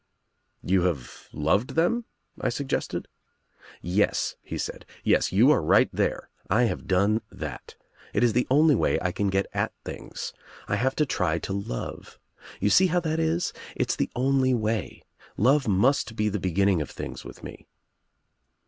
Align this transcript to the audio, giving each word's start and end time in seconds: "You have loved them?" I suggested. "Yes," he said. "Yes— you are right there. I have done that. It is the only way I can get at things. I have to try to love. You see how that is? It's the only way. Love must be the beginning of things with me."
"You 0.63 0.81
have 0.85 1.29
loved 1.31 1.75
them?" 1.75 2.05
I 2.39 2.49
suggested. 2.49 3.07
"Yes," 3.83 4.35
he 4.41 4.57
said. 4.57 4.83
"Yes— 5.03 5.31
you 5.31 5.51
are 5.51 5.61
right 5.61 5.89
there. 5.93 6.31
I 6.49 6.63
have 6.63 6.87
done 6.87 7.21
that. 7.31 7.75
It 8.11 8.23
is 8.23 8.33
the 8.33 8.47
only 8.49 8.73
way 8.73 8.99
I 8.99 9.11
can 9.11 9.29
get 9.29 9.45
at 9.53 9.73
things. 9.85 10.33
I 10.67 10.77
have 10.77 10.95
to 10.95 11.05
try 11.05 11.37
to 11.45 11.53
love. 11.53 12.17
You 12.59 12.71
see 12.71 12.87
how 12.87 12.99
that 13.01 13.19
is? 13.19 13.53
It's 13.75 13.95
the 13.95 14.09
only 14.15 14.55
way. 14.55 15.03
Love 15.37 15.67
must 15.67 16.15
be 16.15 16.29
the 16.29 16.39
beginning 16.39 16.81
of 16.81 16.89
things 16.89 17.23
with 17.23 17.43
me." 17.43 17.67